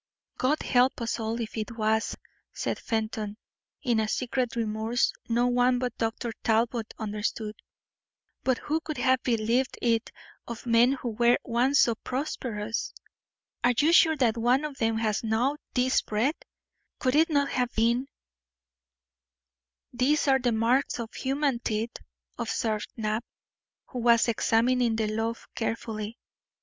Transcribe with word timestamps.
"God 0.39 0.63
help 0.63 0.99
us 0.99 1.19
all 1.19 1.39
if 1.39 1.55
it 1.55 1.77
was!" 1.77 2.17
said 2.53 2.79
Fenton, 2.79 3.37
in 3.83 3.99
a 3.99 4.07
secret 4.07 4.55
remorse 4.55 5.13
no 5.29 5.45
one 5.45 5.77
but 5.77 5.95
Dr. 5.99 6.33
Talbot 6.43 6.95
understood. 6.97 7.55
"But 8.43 8.57
who 8.57 8.79
could 8.81 8.97
have 8.97 9.21
believed 9.21 9.77
it 9.79 10.09
of 10.47 10.65
men 10.65 10.93
who 10.93 11.09
were 11.09 11.37
once 11.43 11.81
so 11.81 11.93
prosperous? 11.93 12.95
Are 13.63 13.75
you 13.77 13.93
sure 13.93 14.17
that 14.17 14.37
one 14.37 14.65
of 14.65 14.79
them 14.79 14.97
has 14.97 15.23
gnawed 15.23 15.59
this 15.75 16.01
bread? 16.01 16.33
Could 16.97 17.13
it 17.13 17.29
not 17.29 17.49
have 17.49 17.71
been" 17.75 18.07
"These 20.01 20.27
are 20.27 20.39
the 20.39 20.51
marks 20.51 20.99
of 20.99 21.13
human 21.13 21.59
teeth," 21.59 21.95
observed 22.39 22.91
Knapp, 22.97 23.23
who 23.89 23.99
was 23.99 24.27
examining 24.27 24.95
the 24.95 25.09
loaf 25.15 25.47
carefully. 25.53 26.17